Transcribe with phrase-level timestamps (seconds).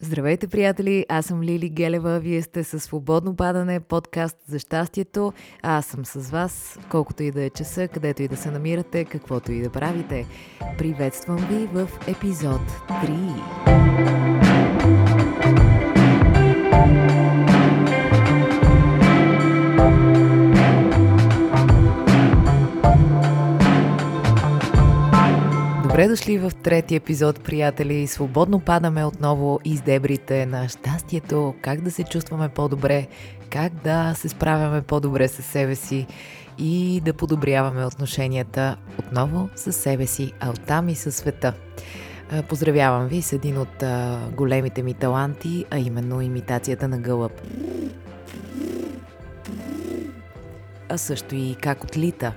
[0.00, 1.06] Здравейте, приятели!
[1.08, 2.20] Аз съм Лили Гелева.
[2.20, 5.32] Вие сте със Свободно падане, подкаст за щастието.
[5.62, 9.04] А аз съм с вас, колкото и да е часа, където и да се намирате,
[9.04, 10.26] каквото и да правите.
[10.78, 14.47] Приветствам ви в епизод 3.
[25.98, 28.06] Добре дошли в трети епизод, приятели.
[28.06, 33.06] Свободно падаме отново из дебрите на щастието, как да се чувстваме по-добре,
[33.50, 36.06] как да се справяме по-добре с себе си
[36.58, 41.52] и да подобряваме отношенията отново с себе си, а оттам и със света.
[42.48, 43.84] Поздравявам ви с един от
[44.36, 47.32] големите ми таланти, а именно имитацията на гълъб.
[50.88, 52.32] А също и как отлита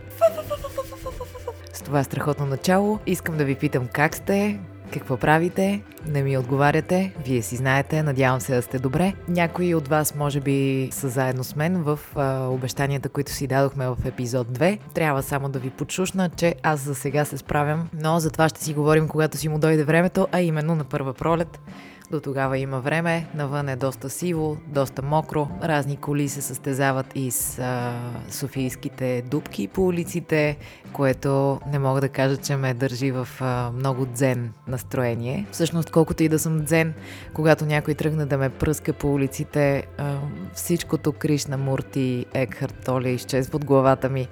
[1.91, 2.99] това е страхотно начало.
[3.05, 4.59] Искам да ви питам как сте,
[4.93, 5.81] какво правите?
[6.07, 7.13] Не ми отговаряте.
[7.25, 8.03] Вие си знаете.
[8.03, 9.13] Надявам се да сте добре.
[9.27, 13.87] Някои от вас може би са заедно с мен в а, обещанията, които си дадохме
[13.87, 14.79] в епизод 2.
[14.93, 18.63] Трябва само да ви подшушна, че аз за сега се справям, но за това ще
[18.63, 21.59] си говорим, когато си му дойде времето, а именно на първа пролет.
[22.11, 27.31] До тогава има време, навън е доста сиво, доста мокро, разни коли се състезават и
[27.31, 27.93] с а,
[28.29, 30.57] софийските дубки по улиците,
[30.93, 35.45] което не мога да кажа, че ме държи в а, много дзен настроение.
[35.51, 36.93] Всъщност, колкото и да съм дзен,
[37.33, 40.17] когато някой тръгне да ме пръска по улиците, а,
[40.53, 44.27] всичкото Кришна Мурти, Екхарт Толе изчезва от главата ми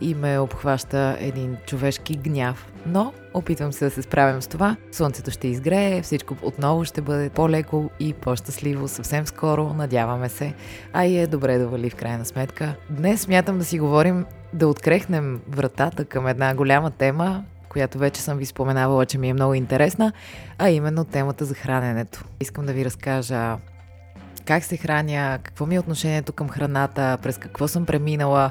[0.00, 2.72] и ме обхваща един човешки гняв.
[2.86, 4.76] Но опитвам се да се справям с това.
[4.92, 10.54] Слънцето ще изгрее, всичко отново ще бъде по-леко и по-щастливо съвсем скоро, надяваме се.
[10.92, 12.74] А и е добре да вали в крайна сметка.
[12.90, 18.38] Днес смятам да си говорим да открехнем вратата към една голяма тема, която вече съм
[18.38, 20.12] ви споменавала, че ми е много интересна,
[20.58, 22.24] а именно темата за храненето.
[22.40, 23.56] Искам да ви разкажа
[24.44, 28.50] как се храня, какво ми е отношението към храната, през какво съм преминала,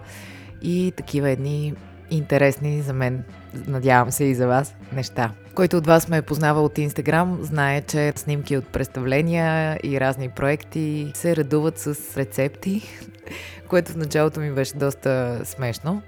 [0.61, 1.73] и такива едни
[2.11, 3.23] интересни за мен,
[3.67, 5.31] надявам се и за вас, неща.
[5.55, 10.29] Който от вас ме е познавал от Инстаграм, знае, че снимки от представления и разни
[10.29, 12.81] проекти се редуват с рецепти,
[13.67, 16.01] което в началото ми беше доста смешно.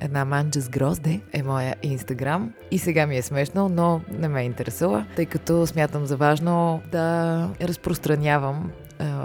[0.00, 4.42] Една манджа с грозде е моя инстаграм и сега ми е смешно, но не ме
[4.42, 8.70] интересува, тъй като смятам за важно да разпространявам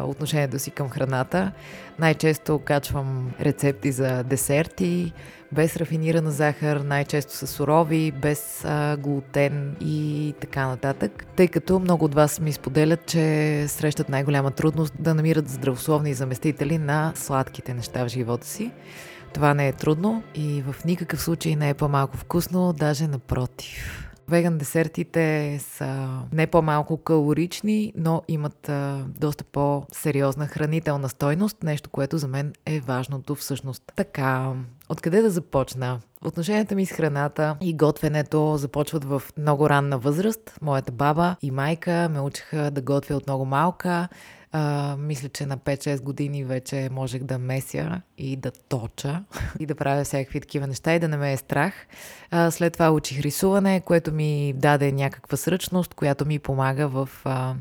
[0.03, 1.51] отношението си към храната.
[1.99, 5.13] Най-често качвам рецепти за десерти,
[5.51, 11.25] без рафинирана захар, най-често са сурови, без а, глутен и така нататък.
[11.35, 16.77] Тъй като много от вас ми споделят, че срещат най-голяма трудност да намират здравословни заместители
[16.77, 18.71] на сладките неща в живота си.
[19.33, 24.06] Това не е трудно и в никакъв случай не е по-малко вкусно, даже напротив.
[24.29, 32.17] Веган десертите са не по-малко калорични, но имат а, доста по-сериозна хранителна стойност, нещо, което
[32.17, 33.83] за мен е важното всъщност.
[33.95, 34.53] Така,
[34.89, 35.99] откъде да започна?
[36.25, 40.57] Отношенията ми с храната и готвенето започват в много ранна възраст.
[40.61, 44.07] Моята баба и майка ме учиха да готвя от много малка.
[44.51, 49.23] А, мисля, че на 5-6 години вече можех да меся и да точа
[49.59, 51.73] и да правя всякакви такива неща и да не ме е страх.
[52.31, 57.55] А, след това учих рисуване, което ми даде някаква сръчност, която ми помага в а,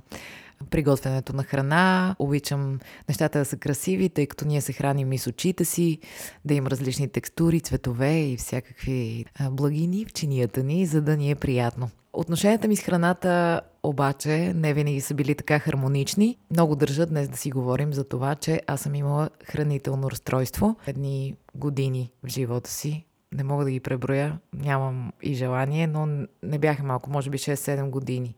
[0.70, 2.16] приготвянето на храна.
[2.18, 5.98] Обичам нещата да са красиви, тъй като ние се храним и с очите си,
[6.44, 11.34] да им различни текстури, цветове и всякакви благини в чинията ни, за да ни е
[11.34, 11.90] приятно.
[12.18, 16.38] Отношенията ми с храната обаче не винаги са били така хармонични.
[16.50, 20.76] Много държа днес да си говорим за това, че аз съм имала хранително разстройство.
[20.86, 23.06] Едни години в живота си.
[23.32, 26.06] Не мога да ги преброя, нямам и желание, но
[26.42, 28.34] не бяха малко, може би 6-7 години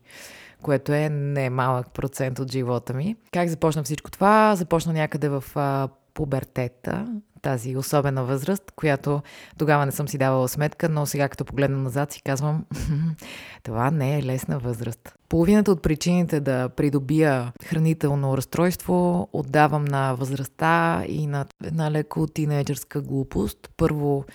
[0.61, 3.15] което е не малък процент от живота ми.
[3.31, 4.55] Как започна всичко това?
[4.55, 9.21] Започна някъде в а, пубертета, тази особена възраст, която
[9.57, 12.65] тогава не съм си давала сметка, но сега като погледна назад си казвам,
[13.63, 15.15] това не е лесна възраст.
[15.29, 23.01] Половината от причините да придобия хранително разстройство отдавам на възрастта и на една леко тинейджърска
[23.01, 23.69] глупост.
[23.77, 24.25] Първо,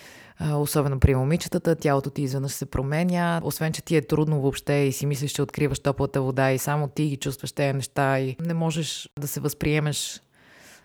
[0.52, 3.40] особено при момичетата, тялото ти изведнъж се променя.
[3.44, 6.88] Освен, че ти е трудно въобще и си мислиш, че откриваш топлата вода и само
[6.88, 10.20] ти ги чувстваш тези неща и не можеш да се възприемеш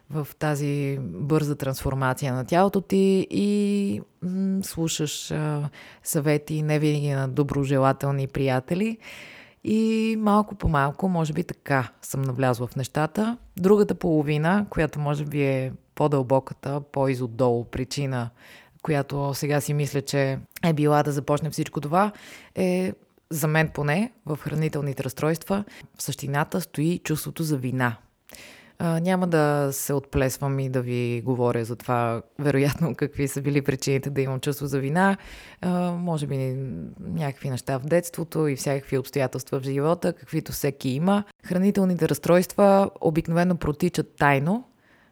[0.09, 5.69] в тази бърза трансформация на тялото ти и м- слушаш а,
[6.03, 8.97] съвети не винаги на доброжелателни приятели.
[9.63, 13.37] И малко по малко, може би така съм навлязла в нещата.
[13.57, 18.29] Другата половина, която може би е по-дълбоката, по-изотдолу причина,
[18.81, 22.11] която сега си мисля, че е била да започне всичко това,
[22.55, 22.93] е
[23.29, 25.63] за мен поне в хранителните разстройства
[25.97, 27.97] в същината стои чувството за вина.
[28.81, 33.61] А, няма да се отплесвам и да ви говоря за това, вероятно, какви са били
[33.61, 35.17] причините да имам чувство за вина.
[35.61, 36.37] А, може би
[36.99, 41.23] някакви неща в детството и всякакви обстоятелства в живота, каквито всеки има.
[41.45, 44.63] Хранителните разстройства обикновено протичат тайно,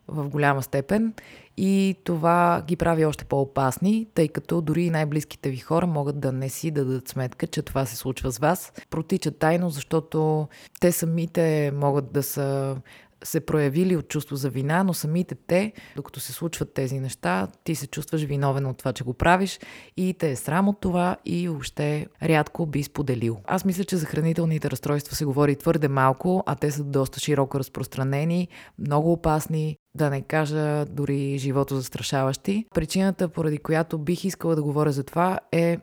[0.07, 1.13] в голяма степен
[1.57, 6.31] и това ги прави още по-опасни, тъй като дори и най-близките ви хора могат да
[6.31, 8.73] не си дадат сметка, че това се случва с вас.
[8.89, 10.47] Протичат тайно, защото
[10.79, 12.75] те самите могат да са
[13.23, 17.75] се проявили от чувство за вина, но самите те, докато се случват тези неща, ти
[17.75, 19.59] се чувстваш виновен от това, че го правиш
[19.97, 23.37] и те е срам от това и въобще рядко би споделил.
[23.45, 27.59] Аз мисля, че за хранителните разстройства се говори твърде малко, а те са доста широко
[27.59, 28.47] разпространени,
[28.79, 32.65] много опасни, да не кажа дори живото застрашаващи.
[32.75, 35.77] Причината, поради която бих искала да говоря за това е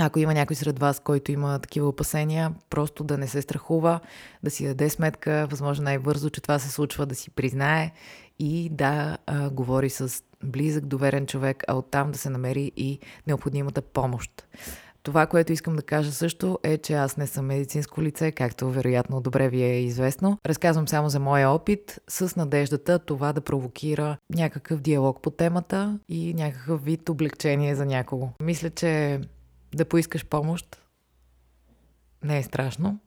[0.00, 4.00] ако има някой сред вас, който има такива опасения, просто да не се страхува,
[4.42, 7.92] да си даде сметка, възможно най-бързо, че това се случва, да си признае
[8.38, 13.82] и да а, говори с близък, доверен човек, а оттам да се намери и необходимата
[13.82, 14.46] помощ.
[15.02, 19.20] Това, което искам да кажа също е, че аз не съм медицинско лице, както вероятно
[19.20, 20.38] добре ви е известно.
[20.46, 26.34] Разказвам само за моя опит с надеждата това да провокира някакъв диалог по темата и
[26.34, 28.28] някакъв вид облегчение за някого.
[28.42, 29.20] Мисля, че
[29.76, 30.84] да поискаш помощ
[32.24, 32.98] не е страшно.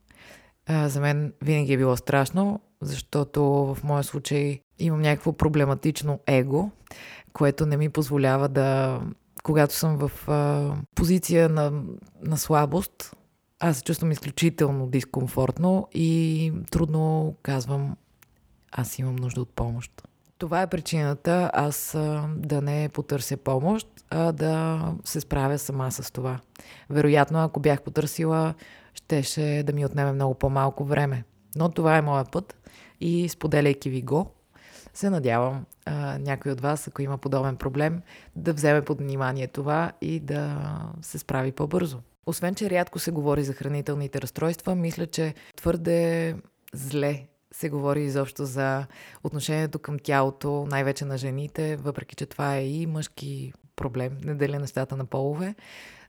[0.66, 6.72] А, за мен винаги е било страшно, защото в моя случай имам някакво проблематично его,
[7.34, 9.02] което не ми позволява да,
[9.44, 11.84] когато съм в а, позиция на,
[12.22, 13.16] на слабост,
[13.60, 17.98] аз се чувствам изключително дискомфортно и трудно казвам,
[18.72, 20.07] аз имам нужда от помощ.
[20.38, 21.98] Това е причината аз
[22.36, 26.40] да не потърся помощ, а да се справя сама с това.
[26.90, 28.54] Вероятно, ако бях потърсила,
[28.94, 31.24] щеше да ми отнеме много по-малко време.
[31.56, 32.56] Но това е моят път
[33.02, 34.32] и споделяйки ви го,
[34.94, 38.02] се надявам а, някой от вас, ако има подобен проблем,
[38.36, 40.58] да вземе под внимание това и да
[41.02, 42.00] се справи по-бързо.
[42.26, 46.36] Освен, че рядко се говори за хранителните разстройства, мисля, че твърде
[46.74, 48.86] зле се говори изобщо за
[49.24, 54.60] отношението към тялото, най-вече на жените, въпреки че това е и мъжки проблем, не деля
[54.60, 55.56] нещата на полове,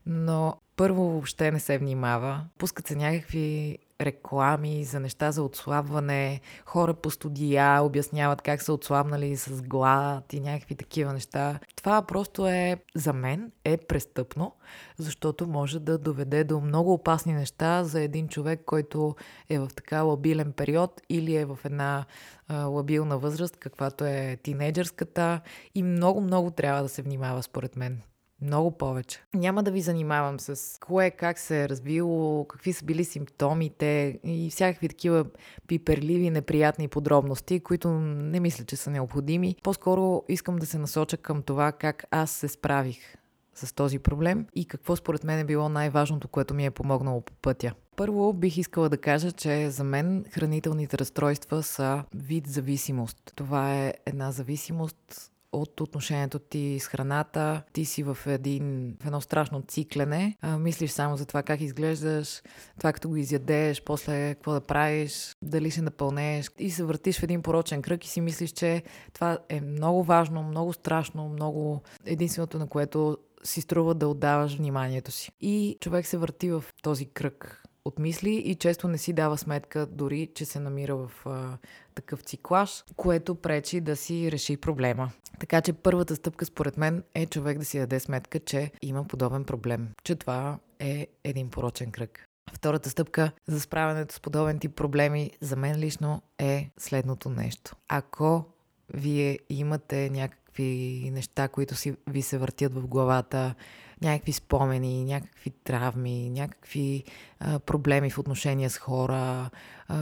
[0.05, 2.45] но първо въобще не се внимава.
[2.57, 9.35] Пускат се някакви реклами за неща за отслабване, хора по студия обясняват как са отслабнали
[9.35, 11.59] с глад и някакви такива неща.
[11.75, 14.55] Това просто е, за мен, е престъпно,
[14.97, 19.15] защото може да доведе до много опасни неща за един човек, който
[19.49, 22.05] е в така лабилен период или е в една
[22.47, 25.41] а, лабилна възраст, каквато е тинейджърската
[25.75, 28.01] и много-много трябва да се внимава според мен.
[28.41, 29.23] Много повече.
[29.33, 34.49] Няма да ви занимавам с кое, как се е развило, какви са били симптомите и
[34.49, 35.25] всякакви такива
[35.67, 39.55] пиперливи, неприятни подробности, които не мисля, че са необходими.
[39.63, 43.15] По-скоро искам да се насоча към това как аз се справих
[43.53, 47.33] с този проблем и какво според мен е било най-важното, което ми е помогнало по
[47.33, 47.73] пътя.
[47.95, 53.17] Първо бих искала да кажа, че за мен хранителните разстройства са вид зависимост.
[53.35, 57.61] Това е една зависимост от отношението ти с храната.
[57.73, 60.37] Ти си в, един, в едно страшно циклене.
[60.41, 62.41] А, мислиш само за това как изглеждаш,
[62.77, 67.23] това като го изядеш, после какво да правиш, дали се напълнеш и се въртиш в
[67.23, 72.59] един порочен кръг и си мислиш, че това е много важно, много страшно, много единственото
[72.59, 75.31] на което си струва да отдаваш вниманието си.
[75.41, 79.85] И човек се върти в този кръг от мисли и често не си дава сметка
[79.85, 81.57] дори, че се намира в а,
[81.95, 85.11] такъв циклаж, което пречи да си реши проблема.
[85.39, 89.43] Така че първата стъпка според мен е човек да си даде сметка, че има подобен
[89.43, 92.25] проблем, че това е един порочен кръг.
[92.53, 97.75] Втората стъпка за справянето с подобен тип проблеми за мен лично е следното нещо.
[97.87, 98.45] Ако
[98.93, 103.55] вие имате някакви неща, които си, ви се въртят в главата,
[104.01, 107.03] някакви спомени, някакви травми, някакви
[107.39, 109.49] а, проблеми в отношения с хора,
[109.87, 109.99] а,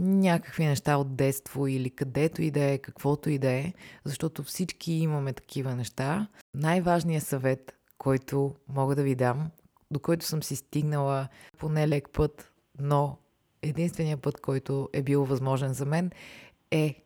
[0.00, 3.72] някакви неща от детство или където и да е, каквото и да е,
[4.04, 6.28] защото всички имаме такива неща.
[6.54, 9.50] Най-важният съвет, който мога да ви дам,
[9.90, 13.18] до който съм си стигнала по нелек път, но
[13.62, 16.10] единственият път, който е бил възможен за мен,
[16.70, 17.04] е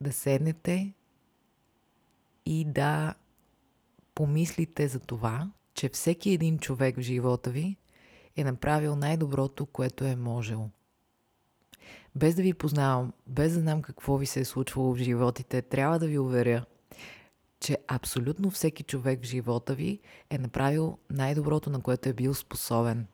[0.00, 0.92] да седнете
[2.46, 3.14] и да
[4.14, 7.76] помислите за това, че всеки един човек в живота ви
[8.36, 10.70] е направил най-доброто, което е можел.
[12.14, 15.98] Без да ви познавам, без да знам какво ви се е случвало в животите, трябва
[15.98, 16.64] да ви уверя,
[17.60, 20.00] че абсолютно всеки човек в живота ви
[20.30, 23.06] е направил най-доброто, на което е бил способен.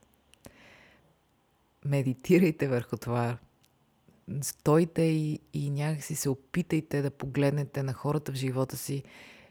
[1.85, 3.39] медитирайте върху това.
[4.43, 9.03] Стойте и, и някакси се опитайте да погледнете на хората в живота си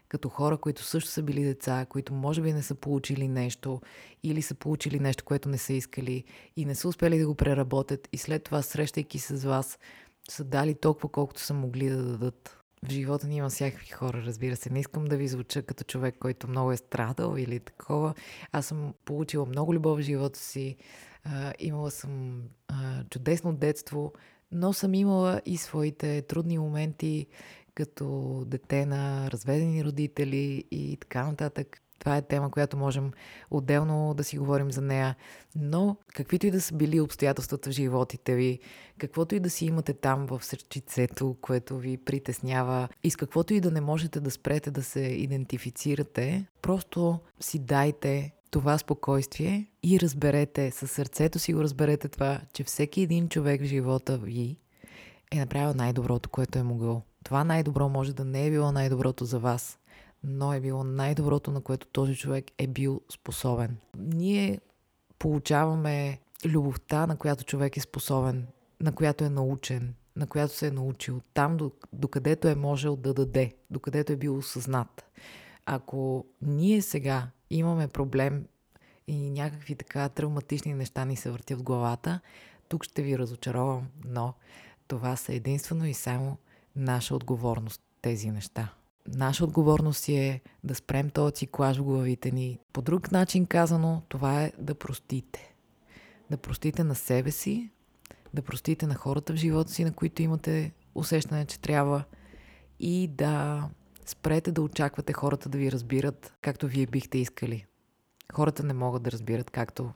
[0.08, 3.80] като хора, които също са били деца, които може би не са получили нещо
[4.22, 6.24] или са получили нещо, което не са искали
[6.56, 9.78] и не са успели да го преработят и след това, срещайки се с вас,
[10.30, 12.58] са дали толкова, колкото са могли да дадат.
[12.86, 14.70] В живота ни има всякакви хора, разбира се.
[14.70, 18.14] Не искам да ви звуча като човек, който много е страдал или такова.
[18.52, 20.76] Аз съм получила много любов в живота си.
[21.24, 24.12] А, имала съм а, чудесно детство,
[24.52, 27.26] но съм имала и своите трудни моменти,
[27.78, 31.82] като дете на разведени родители и така нататък.
[31.98, 33.10] Това е тема, която можем
[33.50, 35.16] отделно да си говорим за нея.
[35.56, 38.58] Но каквито и да са били обстоятелствата в животите ви,
[38.98, 43.60] каквото и да си имате там в сърчицето, което ви притеснява и с каквото и
[43.60, 50.70] да не можете да спрете да се идентифицирате, просто си дайте това спокойствие и разберете,
[50.70, 54.56] със сърцето си го разберете това, че всеки един човек в живота ви
[55.32, 57.07] е направил най-доброто, което е могъл.
[57.24, 59.78] Това най-добро може да не е било най-доброто за вас,
[60.24, 63.76] но е било най-доброто, на което този човек е бил способен.
[63.96, 64.60] Ние
[65.18, 68.46] получаваме любовта, на която човек е способен,
[68.80, 71.58] на която е научен, на която се е научил, там
[71.92, 75.04] докъдето е можел да даде, докъдето е бил осъзнат.
[75.66, 78.46] Ако ние сега имаме проблем
[79.06, 82.20] и някакви така травматични неща ни се въртят в главата,
[82.68, 84.34] тук ще ви разочаровам, но
[84.88, 86.38] това са единствено и само
[86.76, 88.74] наша отговорност тези неща.
[89.14, 92.58] Наша отговорност е да спрем този циклаж в главите ни.
[92.72, 95.54] По друг начин казано, това е да простите.
[96.30, 97.70] Да простите на себе си,
[98.34, 102.04] да простите на хората в живота си, на които имате усещане, че трябва
[102.80, 103.64] и да
[104.06, 107.66] спрете да очаквате хората да ви разбират както вие бихте искали.
[108.32, 109.92] Хората не могат да разбират както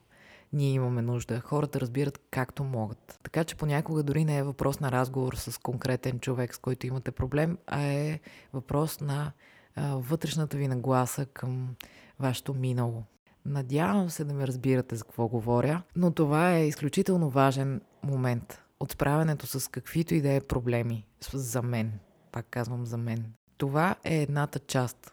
[0.52, 1.40] ние имаме нужда.
[1.40, 3.18] Хората разбират както могат.
[3.22, 7.10] Така че понякога дори не е въпрос на разговор с конкретен човек, с който имате
[7.10, 8.20] проблем, а е
[8.52, 9.32] въпрос на
[9.74, 11.76] а, вътрешната ви нагласа към
[12.20, 13.02] вашето минало.
[13.46, 18.92] Надявам се да ме разбирате за какво говоря, но това е изключително важен момент от
[18.92, 21.92] справянето с каквито и да е проблеми за мен.
[22.32, 23.32] Пак казвам за мен.
[23.56, 25.12] Това е едната част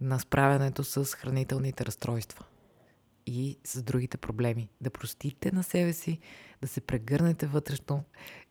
[0.00, 2.44] на справянето с хранителните разстройства
[3.26, 4.68] и с другите проблеми.
[4.80, 6.18] Да простите на себе си,
[6.62, 8.04] да се прегърнете вътрешно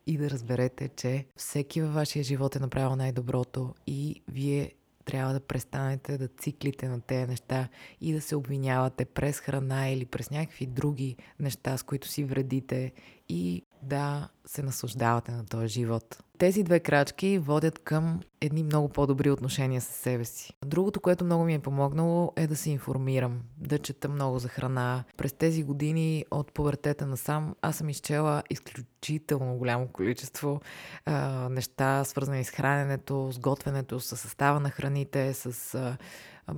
[0.06, 4.72] и да разберете, че всеки във вашия живот е направил най-доброто и вие
[5.06, 7.68] трябва да престанете да циклите на тези неща
[8.00, 12.92] и да се обвинявате през храна или през някакви други неща, с които си вредите
[13.28, 16.18] и да се наслаждавате на този живот.
[16.38, 20.52] Тези две крачки водят към едни много по-добри отношения с себе си.
[20.64, 25.04] Другото, което много ми е помогнало е да се информирам, да чета много за храна.
[25.16, 30.60] През тези години от повъртета насам аз съм изчела изключително голямо количество
[31.04, 35.96] а, неща, свързани с храненето, с готвенето, с състава на храните, с а,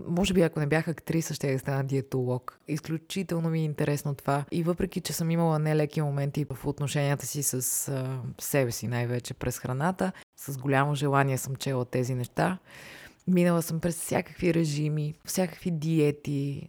[0.09, 2.59] може би ако не бях актриса, ще да стана диетолог.
[2.69, 4.45] Изключително ми е интересно това.
[4.51, 9.35] И въпреки, че съм имала нелеки моменти в отношенията си с а, себе си, най-вече
[9.35, 12.59] през храната, с голямо желание съм чела тези неща.
[13.27, 16.69] Минала съм през всякакви режими, всякакви диети,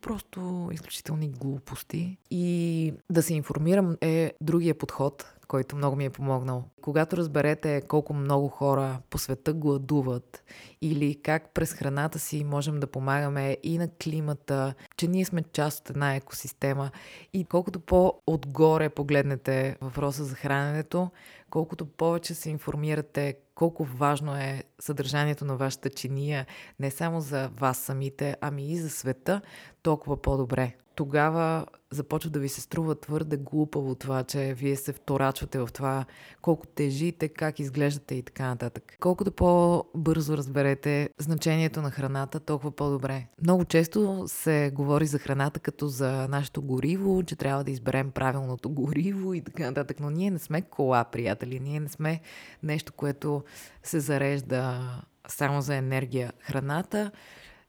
[0.00, 2.16] просто изключителни глупости.
[2.30, 6.64] И да се информирам е другия подход, който много ми е помогнал.
[6.82, 10.44] Когато разберете колко много хора по света гладуват
[10.80, 15.80] или как през храната си можем да помагаме и на климата, че ние сме част
[15.80, 16.90] от една екосистема
[17.32, 21.10] и колкото по-отгоре погледнете въпроса за храненето,
[21.50, 26.46] колкото повече се информирате колко важно е съдържанието на вашата чиния,
[26.80, 29.40] не само за вас самите, ами и за света,
[29.82, 35.58] толкова по-добре тогава започва да ви се струва твърде глупаво това, че вие се вторачвате
[35.58, 36.04] в това
[36.42, 38.96] колко тежите, как изглеждате и така нататък.
[39.00, 43.26] Колкото по-бързо разберете значението на храната, толкова по-добре.
[43.42, 48.70] Много често се говори за храната като за нашето гориво, че трябва да изберем правилното
[48.70, 51.60] гориво и така нататък, но ние не сме кола, приятели.
[51.60, 52.20] Ние не сме
[52.62, 53.44] нещо, което
[53.82, 54.90] се зарежда
[55.28, 56.32] само за енергия.
[56.40, 57.10] Храната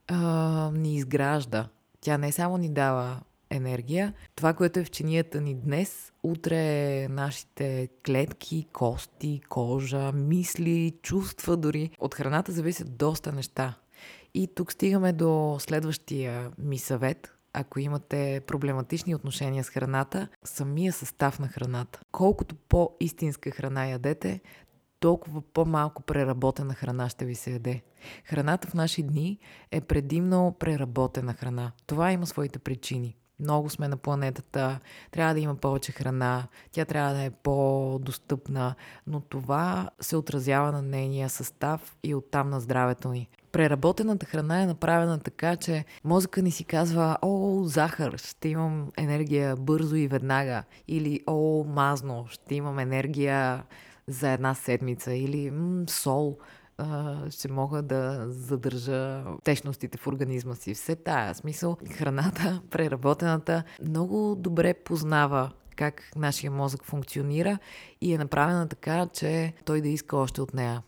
[0.08, 1.70] а, ни изгражда
[2.02, 7.90] тя не само ни дава енергия, това, което е в чинията ни днес, утре нашите
[8.06, 11.90] клетки, кости, кожа, мисли, чувства дори.
[12.00, 13.76] От храната зависят доста неща.
[14.34, 17.34] И тук стигаме до следващия ми съвет.
[17.54, 22.00] Ако имате проблематични отношения с храната, самия състав на храната.
[22.12, 24.42] Колкото по-истинска храна ядете,
[25.00, 27.82] толкова по-малко преработена храна ще ви се яде.
[28.26, 29.40] Храната в наши дни
[29.72, 31.72] е предимно преработена храна.
[31.88, 33.16] Това има своите причини.
[33.40, 34.80] много сме на планетата,
[35.12, 38.76] трябва да има повече храна, тя трябва да е по-достъпна,
[39.08, 43.30] но това се отразява на нейния състав и оттам на здравето ни.
[43.52, 49.56] Преработената храна е направена така, че мозъка ни си казва, о, захар, ще имам енергия
[49.56, 50.64] бързо и веднага.
[50.88, 53.64] Или, о, мазно, ще имам енергия
[54.10, 55.14] за една седмица.
[55.14, 56.38] Или, м, сол,
[57.30, 60.74] ще мога да задържа течностите в организма си.
[60.74, 67.58] Все тая смисъл, храната, преработената, много добре познава как нашия мозък функционира
[68.02, 70.84] и е направена така, че той да иска още от нея.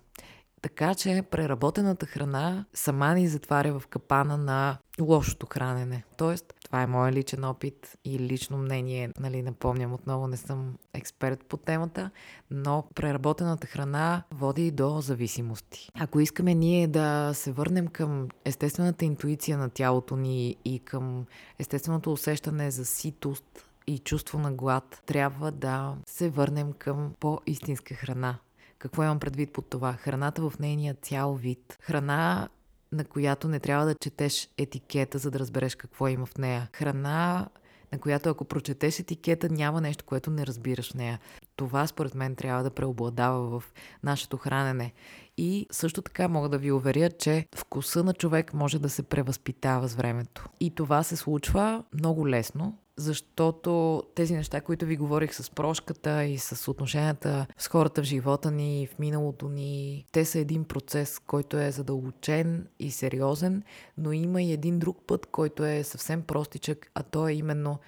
[0.62, 6.03] Така че преработената храна сама ни затваря в капана на лошото хранене.
[6.18, 9.10] Тоест, това е моят личен опит и лично мнение.
[9.20, 12.10] Нали, напомням, отново не съм експерт по темата,
[12.51, 15.89] но преработената храна води до зависимости.
[16.00, 21.25] Ако искаме ние да се върнем към естествената интуиция на тялото ни и към
[21.60, 28.38] естественото усещане за ситост и чувство на глад, трябва да се върнем към по-истинска храна.
[28.82, 29.94] Какво имам предвид под това?
[29.94, 31.78] Храната в нейния цял вид.
[31.82, 32.50] Храна,
[32.92, 36.70] на която не трябва да четеш етикета, за да разбереш какво има в нея.
[36.76, 37.50] Храна,
[37.92, 41.20] на която ако прочетеш етикета, няма нещо, което не разбираш в нея.
[41.56, 43.74] Това според мен трябва да преобладава в
[44.04, 44.94] нашето хранене.
[45.38, 49.88] И също така мога да ви уверя, че вкуса на човек може да се превъзпитава
[49.88, 50.46] с времето.
[50.60, 56.38] И това се случва много лесно, защото тези неща, които ви говорих с прошката и
[56.38, 61.57] с отношенията с хората в живота ни, в миналото ни, те са един процес, който
[61.57, 63.63] е задълбочен и сериозен,
[63.98, 67.79] но има и един друг път, който е съвсем простичък, а то е именно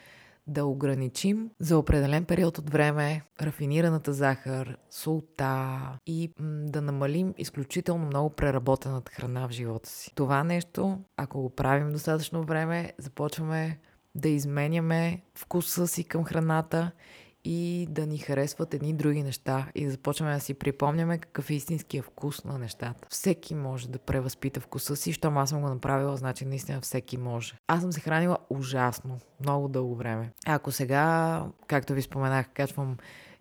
[0.47, 8.05] да ограничим за определен период от време рафинираната захар, солта и м- да намалим изключително
[8.05, 10.11] много преработената храна в живота си.
[10.15, 13.79] Това нещо, ако го правим достатъчно време, започваме
[14.15, 16.91] да изменяме вкуса си към храната
[17.45, 21.53] и да ни харесват едни други неща и да започваме да си припомняме какъв е
[21.53, 23.07] истинския вкус на нещата.
[23.09, 27.53] Всеки може да превъзпита вкуса си, щом аз съм го направила, значи наистина всеки може.
[27.67, 30.31] Аз съм се хранила ужасно, много дълго време.
[30.45, 32.97] Ако сега, както ви споменах, качвам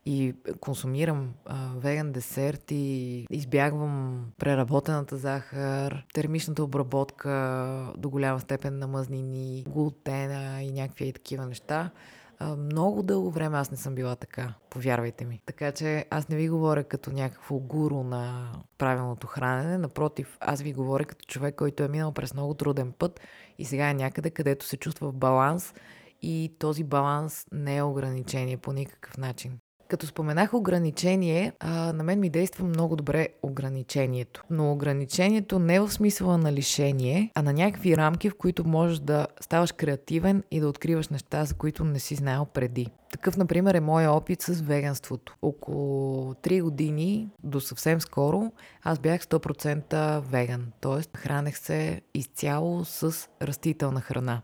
[0.07, 8.87] и консумирам а, веган десерт и избягвам преработената захар, термичната обработка до голяма степен на
[8.87, 11.91] мъзнини, глутена и някакви и такива неща.
[12.38, 15.41] А, много дълго време аз не съм била така, повярвайте ми.
[15.47, 20.73] Така че аз не ви говоря като някакво гуру на правилното хранене, напротив, аз ви
[20.73, 23.21] говоря като човек, който е минал през много труден път
[23.59, 25.75] и сега е някъде, където се чувства в баланс
[26.23, 29.59] и този баланс не е ограничение по никакъв начин.
[29.92, 34.44] Като споменах ограничение, а, на мен ми действа много добре ограничението.
[34.50, 38.98] Но ограничението не е в смисъла на лишение, а на някакви рамки, в които можеш
[38.98, 42.87] да ставаш креативен и да откриваш неща, за които не си знаел преди.
[43.11, 45.37] Такъв, например, е моя опит с веганството.
[45.42, 48.52] Около 3 години до съвсем скоро
[48.83, 51.18] аз бях 100% веган, т.е.
[51.18, 54.42] хранех се изцяло с растителна храна.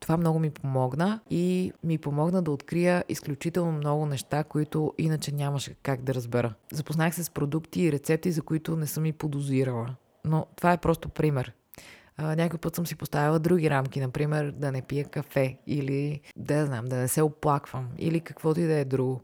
[0.00, 5.74] Това много ми помогна и ми помогна да открия изключително много неща, които иначе нямаше
[5.82, 6.54] как да разбера.
[6.72, 9.88] Запознах се с продукти и рецепти, за които не съм и подозирала.
[10.24, 11.52] Но това е просто пример.
[12.18, 16.84] Някой път съм си поставила други рамки, например да не пия кафе или да знам,
[16.84, 19.20] да не се оплаквам или каквото и да е друго.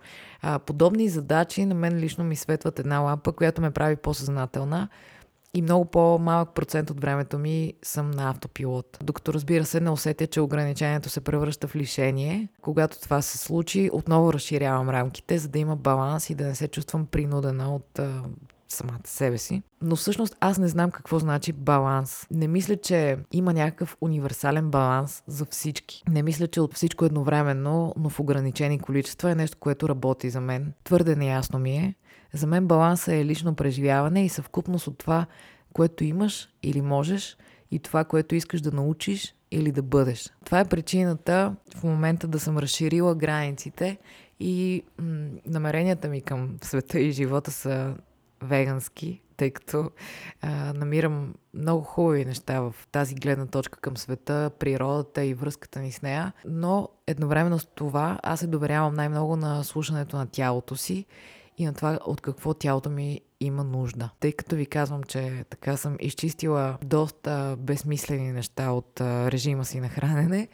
[0.67, 4.89] Подобни задачи на мен лично ми светват една лампа, която ме прави по-съзнателна,
[5.55, 8.99] и много по-малък процент от времето ми съм на автопилот.
[9.03, 12.49] Докато разбира се не усетя, че ограничението се превръща в лишение.
[12.63, 16.69] Когато това се случи, отново разширявам рамките, за да има баланс и да не се
[16.69, 18.23] чувствам принудена от а,
[18.69, 19.63] самата себе си.
[19.83, 22.27] Но всъщност аз не знам какво значи баланс.
[22.31, 26.03] Не мисля, че има някакъв универсален баланс за всички.
[26.09, 30.41] Не мисля, че от всичко едновременно, но в ограничени количества е нещо, което работи за
[30.41, 30.73] мен.
[30.85, 31.95] Твърде неясно ми е.
[32.33, 35.27] За мен баланса е лично преживяване и съвкупност от това,
[35.73, 37.37] което имаш или можеш
[37.71, 40.33] и това, което искаш да научиш или да бъдеш.
[40.45, 43.99] Това е причината в момента да съм разширила границите
[44.41, 47.95] и м- намеренията ми към света и живота са
[48.43, 49.91] вегански, тъй като
[50.41, 55.93] а, намирам много хубави неща в тази гледна точка към света, природата и връзката ни
[55.93, 61.07] с нея, но едновременно с това аз се доверявам най-много на слушането на тялото си
[61.59, 64.11] и на това от какво тялото ми има нужда.
[64.21, 69.89] Тъй като ви казвам, че така съм изчистила доста безсмислени неща от режима си на
[69.89, 70.49] хранене,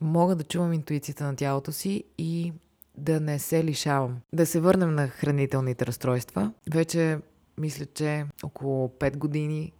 [0.00, 2.52] мога да чувам интуицията на тялото си и
[2.96, 4.20] да не се лишавам.
[4.32, 6.52] Да се върнем на хранителните разстройства.
[6.72, 7.18] Вече
[7.58, 9.72] мисля, че около 5 години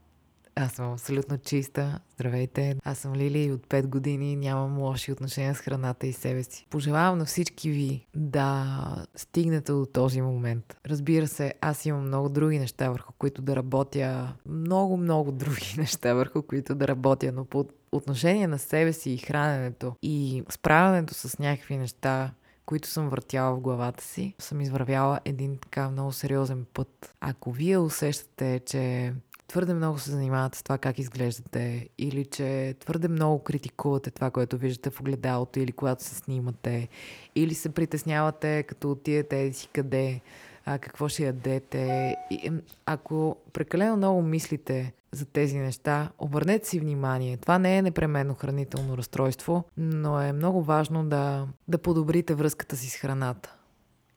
[0.61, 1.99] Аз съм абсолютно чиста.
[2.15, 2.77] Здравейте.
[2.85, 6.67] Аз съм Лили и от 5 години нямам лоши отношения с храната и себе си.
[6.71, 10.77] Пожелавам на всички ви да стигнете до този момент.
[10.87, 14.35] Разбира се, аз имам много други неща, върху които да работя.
[14.47, 19.19] Много, много други неща, върху които да работя, но по отношение на себе си и
[19.19, 22.33] храненето и справянето с някакви неща,
[22.67, 27.15] които съм въртяла в главата си, съм извървяла един така много сериозен път.
[27.21, 29.13] Ако вие усещате, че
[29.49, 34.59] твърде много се занимавате с това как изглеждате или че твърде много критикувате това, което
[34.59, 36.89] виждате в огледалото или когато се снимате
[37.35, 40.21] или се притеснявате като отидете еди си къде,
[40.65, 42.15] а, какво ще ядете.
[42.31, 42.53] И,
[42.87, 47.37] ако прекалено много мислите за тези неща, обърнете си внимание.
[47.37, 52.91] Това не е непременно хранително разстройство, но е много важно да, да подобрите връзката си
[52.91, 53.57] с храната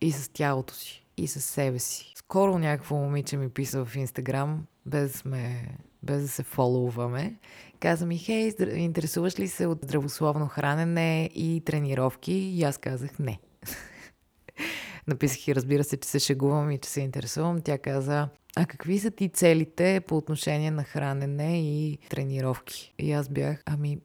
[0.01, 2.13] и с тялото си и с себе си.
[2.15, 5.67] Скоро някакво момиче ми писа в Инстаграм, без да сме
[6.03, 7.35] без да се фоловаме.
[7.79, 12.33] Каза ми, хей, интересуваш ли се от здравословно хранене и тренировки?
[12.33, 13.39] И аз казах не.
[15.07, 17.61] Написах и разбира се, че се шегувам и че се интересувам.
[17.61, 22.93] Тя каза, а какви са ти целите по отношение на хранене и тренировки?
[22.99, 23.97] И аз бях, ами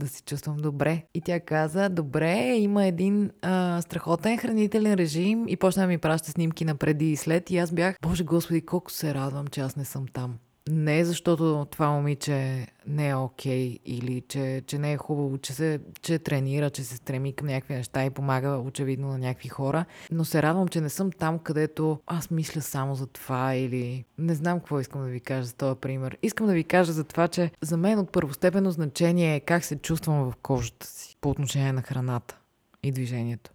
[0.00, 1.04] да се чувствам добре.
[1.14, 6.30] И тя каза, добре, има един а, страхотен хранителен режим и почна да ми праща
[6.30, 9.76] снимки на преди и след и аз бях, боже господи, колко се радвам, че аз
[9.76, 10.38] не съм там.
[10.68, 15.52] Не защото това момиче не е окей okay, или че, че не е хубаво, че,
[15.52, 19.84] се, че тренира, че се стреми към някакви неща и помага очевидно на някакви хора,
[20.10, 24.34] но се радвам, че не съм там, където аз мисля само за това или не
[24.34, 26.18] знам какво искам да ви кажа за този пример.
[26.22, 29.76] Искам да ви кажа за това, че за мен от първостепенно значение е как се
[29.76, 32.36] чувствам в кожата си по отношение на храната
[32.82, 33.50] и движението.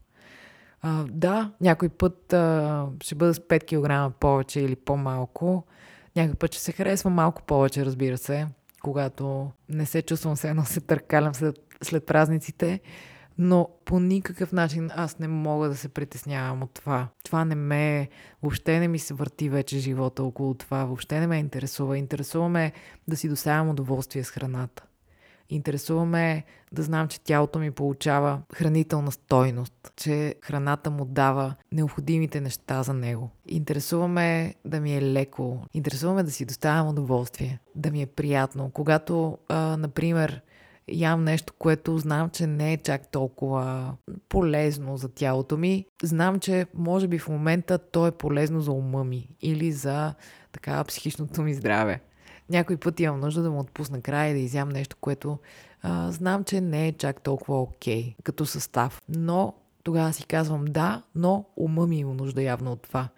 [0.81, 5.63] А, да, някой път а, ще бъда с 5 кг повече или по-малко,
[6.15, 8.47] някой път ще се харесва малко повече, разбира се,
[8.81, 12.79] когато не се чувствам все едно се търкалям след, след празниците,
[13.37, 17.07] но по никакъв начин аз не мога да се притеснявам от това.
[17.23, 18.09] Това не ме,
[18.43, 21.97] въобще не ми се върти вече живота около това, въобще не ме интересува.
[21.97, 22.71] Интересува ме
[23.07, 24.83] да си доставям удоволствие с храната.
[25.49, 32.83] Интересуваме да знам, че тялото ми получава хранителна стойност, че храната му дава необходимите неща
[32.83, 33.29] за него.
[33.47, 38.69] Интересуваме да ми е леко, интересуваме да си доставям удоволствие, да ми е приятно.
[38.73, 40.41] Когато, а, например,
[40.87, 43.93] ям нещо, което знам, че не е чак толкова
[44.29, 49.03] полезно за тялото ми, знам, че може би в момента то е полезно за ума
[49.03, 50.13] ми или за
[50.51, 52.01] така психичното ми здраве
[52.49, 55.37] някой път имам нужда да му отпусна край и да изям нещо, което
[55.81, 59.01] а, знам, че не е чак толкова окей okay, като състав.
[59.09, 59.53] Но
[59.83, 63.09] тогава си казвам да, но ума ми има нужда явно от това.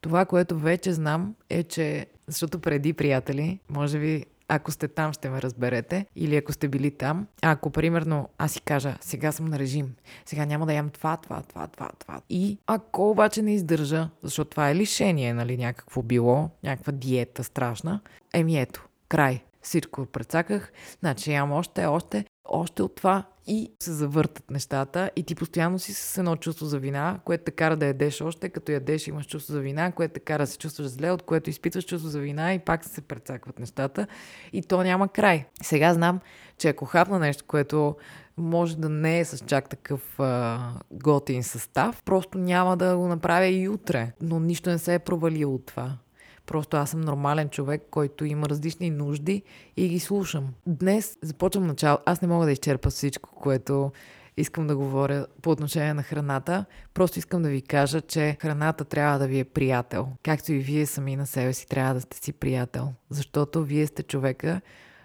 [0.00, 5.30] Това, което вече знам е, че, защото преди приятели, може би ако сте там, ще
[5.30, 6.06] ме разберете.
[6.16, 7.26] Или ако сте били там.
[7.42, 9.94] Ако, примерно, аз си кажа, сега съм на режим,
[10.24, 12.20] сега няма да ям това, това, това, това, това.
[12.30, 18.00] И ако обаче не издържа, защото това е лишение, нали, някакво било, някаква диета страшна,
[18.32, 19.44] еми ето, край.
[19.62, 25.34] Всичко прецаках, значи ям още, още, още от това и се завъртат нещата и ти
[25.34, 29.06] постоянно си с едно чувство за вина, което те кара да ядеш още, като ядеш
[29.06, 32.10] имаш чувство за вина, което те кара да се чувстваш зле, от което изпитваш чувство
[32.10, 34.06] за вина и пак се прецакват нещата
[34.52, 35.46] и то няма край.
[35.62, 36.20] Сега знам,
[36.58, 37.96] че ако хапна нещо, което
[38.36, 43.46] може да не е с чак такъв а, готин състав, просто няма да го направя
[43.46, 45.98] и утре, но нищо не се е провалило от това.
[46.46, 49.42] Просто аз съм нормален човек, който има различни нужди
[49.76, 50.48] и ги слушам.
[50.66, 51.98] Днес започвам начало.
[52.06, 53.92] Аз не мога да изчерпа всичко, което
[54.36, 56.64] искам да говоря по отношение на храната.
[56.94, 60.08] Просто искам да ви кажа, че храната трябва да ви е приятел.
[60.22, 62.92] Както и вие сами на себе си трябва да сте си приятел.
[63.10, 64.60] Защото вие сте човека,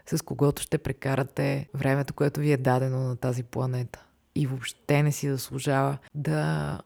[0.06, 4.04] с когото ще прекарате времето, което ви е дадено на тази планета.
[4.36, 6.80] И въобще не си заслужава да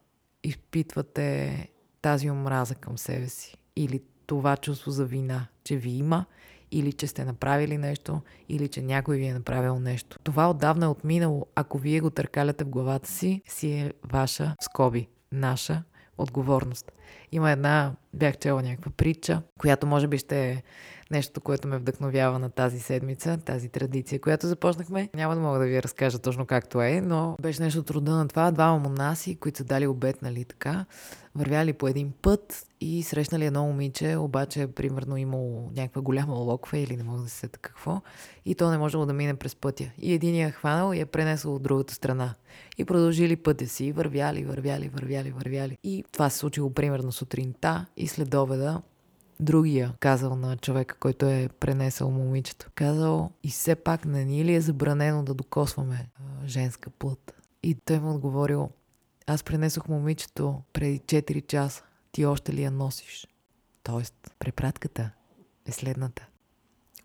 [0.43, 1.67] изпитвате
[2.01, 6.25] тази омраза към себе си или това чувство за вина, че ви има
[6.71, 10.19] или че сте направили нещо, или че някой ви е направил нещо.
[10.23, 11.45] Това отдавна е отминало.
[11.55, 15.83] Ако вие го търкаляте в главата си, си е ваша скоби, наша
[16.17, 16.91] отговорност.
[17.31, 20.63] Има една, бях чела някаква притча, която може би ще е
[21.11, 25.09] нещо, което ме вдъхновява на тази седмица, тази традиция, която започнахме.
[25.13, 28.51] Няма да мога да ви разкажа точно както е, но беше нещо труда на това.
[28.51, 30.85] Двама монаси, които са дали обед, нали така,
[31.35, 36.97] вървяли по един път и срещнали едно момиче, обаче примерно имало някаква голяма локва или
[36.97, 38.01] не мога да се какво
[38.45, 39.91] и то не можело да мине през пътя.
[39.97, 42.33] И един я хванал и я пренесъл от другата страна.
[42.77, 45.77] И продължили пътя си, вървяли, вървяли, вървяли, вървяли.
[45.83, 48.81] И това се случило примерно сутринта и след обеда
[49.41, 52.69] другия казал на човека, който е пренесъл момичето.
[52.75, 56.09] Казал, и все пак не ни ли е забранено да докосваме
[56.45, 57.33] женска плът?
[57.63, 58.69] И той му отговорил,
[59.27, 61.83] аз пренесох момичето преди 4 часа.
[62.11, 63.27] Ти още ли я носиш?
[63.83, 65.11] Тоест, препратката
[65.65, 66.27] е следната.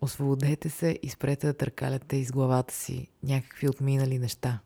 [0.01, 4.61] Освободете се и спрете да търкаляте из главата си някакви отминали неща.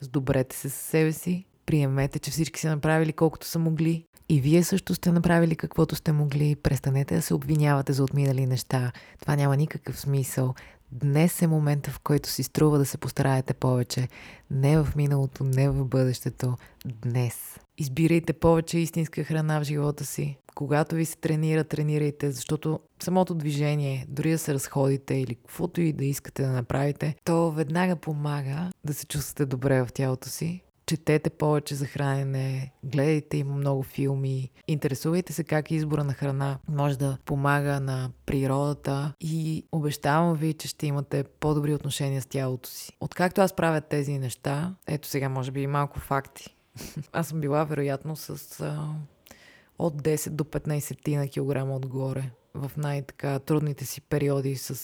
[0.00, 4.64] Сдобрете се със себе си, приемете, че всички са направили колкото са могли и вие
[4.64, 6.56] също сте направили каквото сте могли.
[6.56, 8.92] Престанете да се обвинявате за отминали неща.
[9.20, 10.54] Това няма никакъв смисъл.
[10.92, 14.08] Днес е момента, в който си струва да се постараете повече.
[14.50, 16.56] Не в миналото, не в бъдещето.
[16.86, 17.58] Днес.
[17.78, 20.36] Избирайте повече истинска храна в живота си.
[20.54, 25.92] Когато ви се тренира, тренирайте, защото самото движение, дори да се разходите или каквото и
[25.92, 31.30] да искате да направите, то веднага помага да се чувствате добре в тялото си четете
[31.30, 37.18] повече за хранене, гледайте има много филми, интересувайте се как избора на храна може да
[37.24, 42.96] помага на природата и обещавам ви, че ще имате по-добри отношения с тялото си.
[43.00, 46.56] Откакто аз правя тези неща, ето сега може би и малко факти.
[47.12, 48.94] аз съм била вероятно с а,
[49.78, 54.74] от 10 до 15 на килограма отгоре в най-така трудните си периоди с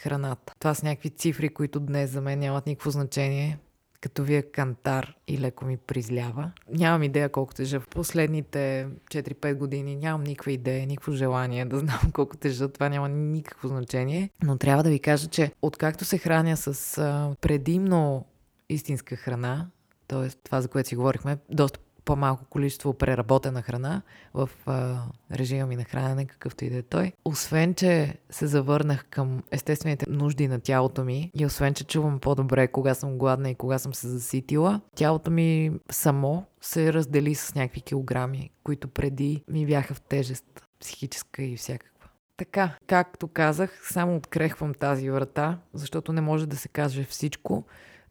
[0.00, 0.52] храната.
[0.58, 3.58] Това са някакви цифри, които днес за мен нямат никакво значение
[4.04, 6.50] като вие кантар и леко ми призлява.
[6.72, 7.80] Нямам идея колко тежа.
[7.80, 12.68] В последните 4-5 години нямам никаква идея, никакво желание да знам колко тежа.
[12.68, 14.30] Това няма никакво значение.
[14.42, 16.96] Но трябва да ви кажа, че откакто се храня с
[17.40, 18.26] предимно
[18.68, 19.66] истинска храна,
[20.08, 20.28] т.е.
[20.28, 24.02] това, за което си говорихме, доста по-малко количество преработена храна
[24.34, 27.12] в а, режима ми на хранене, какъвто и да е той.
[27.24, 32.68] Освен, че се завърнах към естествените нужди на тялото ми и освен, че чувам по-добре
[32.68, 37.80] кога съм гладна и кога съм се заситила, тялото ми само се раздели с някакви
[37.80, 42.08] килограми, които преди ми бяха в тежест, психическа и всякаква.
[42.36, 47.64] Така, както казах, само открехвам тази врата, защото не може да се каже всичко,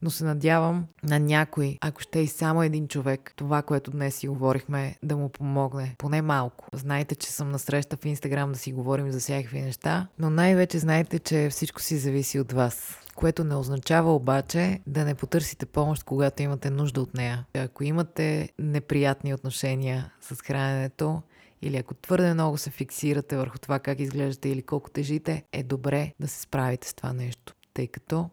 [0.03, 4.27] но се надявам на някой, ако ще и само един човек, това, което днес си
[4.27, 6.67] говорихме, да му помогне поне малко.
[6.73, 10.79] Знаете, че съм на среща в Инстаграм да си говорим за всякакви неща, но най-вече
[10.79, 16.03] знаете, че всичко си зависи от вас което не означава обаче да не потърсите помощ,
[16.03, 17.45] когато имате нужда от нея.
[17.53, 21.21] Ако имате неприятни отношения с храненето,
[21.61, 26.13] или ако твърде много се фиксирате върху това как изглеждате или колко тежите, е добре
[26.19, 28.29] да се справите с това нещо, тъй като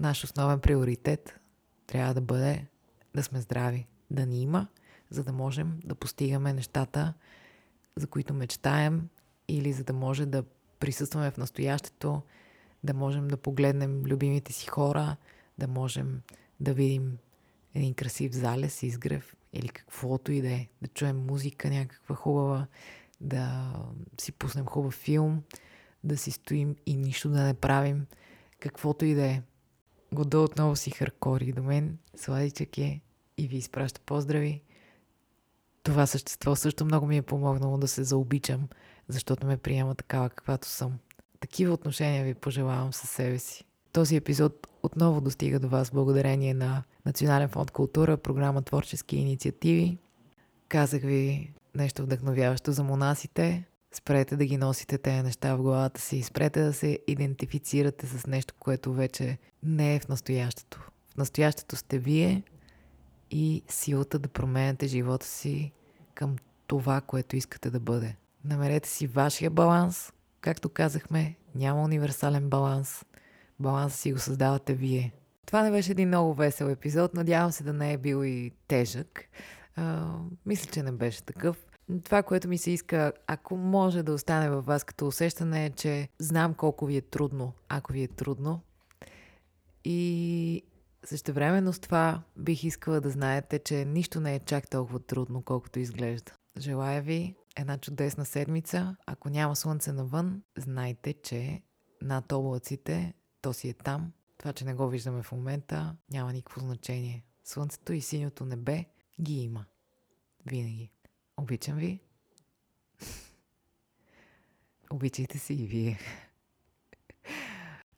[0.00, 1.40] наш основен приоритет
[1.86, 2.66] трябва да бъде
[3.14, 4.66] да сме здрави, да ни има,
[5.10, 7.14] за да можем да постигаме нещата,
[7.96, 9.08] за които мечтаем
[9.48, 10.44] или за да може да
[10.78, 12.22] присъстваме в настоящето,
[12.84, 15.16] да можем да погледнем любимите си хора,
[15.58, 16.20] да можем
[16.60, 17.18] да видим
[17.74, 22.66] един красив залез, изгрев или каквото и да е, да чуем музика някаква хубава,
[23.20, 23.72] да
[24.20, 25.42] си пуснем хубав филм,
[26.04, 28.06] да си стоим и нищо да не правим,
[28.60, 29.42] каквото и да е.
[30.14, 33.00] Года отново си харкори до мен, сладичък е
[33.38, 34.62] и ви изпраща поздрави.
[35.82, 38.68] Това същество също много ми е помогнало да се заобичам,
[39.08, 40.98] защото ме приема такава каквато съм.
[41.40, 43.64] Такива отношения ви пожелавам със себе си.
[43.92, 49.98] Този епизод отново достига до вас благодарение на Национален фонд култура, програма Творчески инициативи.
[50.68, 53.64] Казах ви нещо вдъхновяващо за монасите.
[53.94, 56.22] Спрете да ги носите тези неща в главата си.
[56.22, 60.90] Спрете да се идентифицирате с нещо, което вече не е в настоящето.
[61.14, 62.42] В настоящето сте вие
[63.30, 65.72] и силата да променяте живота си
[66.14, 68.16] към това, което искате да бъде.
[68.44, 70.12] Намерете си вашия баланс.
[70.40, 73.04] Както казахме, няма универсален баланс.
[73.60, 75.12] Баланс си го създавате вие.
[75.46, 77.14] Това не беше един много весел епизод.
[77.14, 79.24] Надявам се да не е бил и тежък.
[79.76, 80.12] А,
[80.46, 81.56] мисля, че не беше такъв.
[82.04, 86.08] Това, което ми се иска, ако може да остане във вас като усещане е, че
[86.18, 88.60] знам колко ви е трудно, ако ви е трудно.
[89.84, 90.62] И
[91.04, 95.78] същевременно с това бих искала да знаете, че нищо не е чак толкова трудно, колкото
[95.78, 96.32] изглежда.
[96.58, 98.96] Желая ви една чудесна седмица.
[99.06, 101.62] Ако няма слънце навън, знайте, че
[102.02, 104.12] над облаците то си е там.
[104.38, 107.24] Това, че не го виждаме в момента, няма никакво значение.
[107.44, 108.84] Слънцето и синьото небе
[109.20, 109.64] ги има.
[110.46, 110.93] Винаги.
[111.36, 112.00] Обичам ви.
[114.90, 115.98] Обичайте си и вие.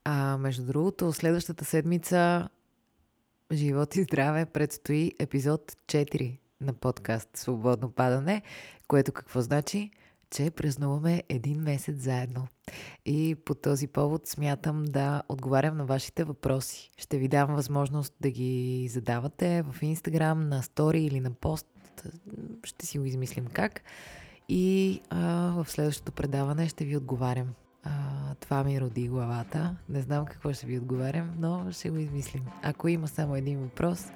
[0.04, 2.48] А между другото, следващата седмица
[3.52, 8.42] Живот и здраве предстои епизод 4 на подкаст Свободно падане,
[8.88, 9.90] което какво значи?
[10.30, 12.48] Че празнуваме един месец заедно.
[13.04, 16.90] И по този повод смятам да отговарям на вашите въпроси.
[16.96, 21.66] Ще ви дам възможност да ги задавате в Инстаграм, на стори или на пост
[22.64, 23.80] ще си го измислим как.
[24.48, 27.48] И а, в следващото предаване ще ви отговарям.
[27.84, 27.90] А,
[28.40, 29.76] това ми роди главата.
[29.88, 32.42] Не знам какво ще ви отговарям, но ще го измислим.
[32.62, 34.06] Ако има само един въпрос,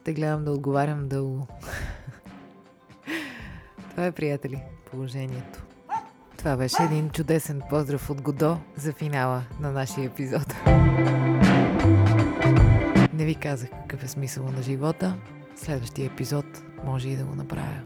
[0.00, 1.46] ще гледам да отговарям дълго.
[3.90, 5.62] това е, приятели, положението.
[6.36, 10.54] Това беше един чудесен поздрав от Годо за финала на нашия епизод.
[13.12, 15.16] Не ви казах какъв е смисъл на живота.
[15.56, 16.46] Следващия епизод
[16.86, 17.80] може и да го направя.